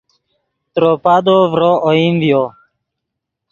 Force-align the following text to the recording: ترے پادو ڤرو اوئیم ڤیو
ترے 0.73 0.91
پادو 1.03 1.37
ڤرو 1.51 1.71
اوئیم 1.85 2.13
ڤیو 2.21 2.43